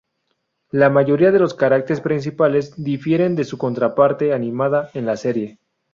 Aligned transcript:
La 0.71 0.89
mayoría 0.89 1.29
de 1.31 1.37
los 1.37 1.53
caracteres 1.53 2.01
principales 2.01 2.73
difieren 2.75 3.35
de 3.35 3.43
su 3.43 3.59
contraparte 3.59 4.33
animada 4.33 4.89
en 4.95 5.05
la 5.05 5.15
serie. 5.15 5.59